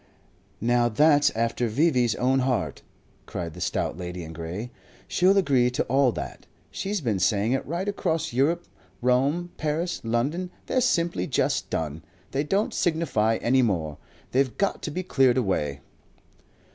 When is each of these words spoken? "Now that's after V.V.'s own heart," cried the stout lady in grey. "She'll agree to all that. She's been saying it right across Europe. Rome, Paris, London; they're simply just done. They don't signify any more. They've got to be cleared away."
"Now 0.59 0.89
that's 0.89 1.29
after 1.35 1.67
V.V.'s 1.67 2.15
own 2.15 2.39
heart," 2.39 2.81
cried 3.27 3.53
the 3.53 3.61
stout 3.61 3.99
lady 3.99 4.23
in 4.23 4.33
grey. 4.33 4.71
"She'll 5.07 5.37
agree 5.37 5.69
to 5.69 5.83
all 5.83 6.11
that. 6.13 6.47
She's 6.71 7.01
been 7.01 7.19
saying 7.19 7.51
it 7.51 7.63
right 7.67 7.87
across 7.87 8.33
Europe. 8.33 8.65
Rome, 8.99 9.51
Paris, 9.57 10.01
London; 10.03 10.49
they're 10.65 10.81
simply 10.81 11.27
just 11.27 11.69
done. 11.69 12.03
They 12.31 12.43
don't 12.43 12.73
signify 12.73 13.37
any 13.43 13.61
more. 13.61 13.99
They've 14.31 14.57
got 14.57 14.81
to 14.81 14.89
be 14.89 15.03
cleared 15.03 15.37
away." 15.37 15.81